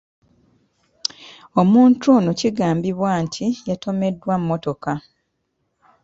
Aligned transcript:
Omuntu 1.61 2.05
ono 2.17 2.31
kigambibwa 2.39 3.11
nti 3.23 3.45
yatomeddwa 3.69 4.33
mmotoka. 4.41 4.93